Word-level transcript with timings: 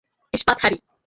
ইস্পাত, 0.33 0.57
হ্যারি। 0.61 0.77